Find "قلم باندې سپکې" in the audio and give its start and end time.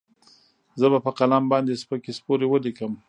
1.17-2.11